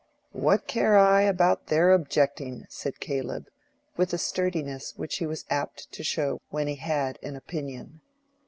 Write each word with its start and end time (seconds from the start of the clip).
"What 0.33 0.65
care 0.65 0.97
I 0.97 1.21
about 1.21 1.67
their 1.67 1.91
objecting?" 1.91 2.65
said 2.69 2.99
Caleb, 2.99 3.45
with 3.97 4.13
a 4.13 4.17
sturdiness 4.17 4.95
which 4.97 5.17
he 5.17 5.27
was 5.27 5.45
apt 5.51 5.91
to 5.91 6.03
show 6.03 6.39
when 6.49 6.65
he 6.65 6.77
had 6.77 7.19
an 7.21 7.35
opinion. 7.35 8.01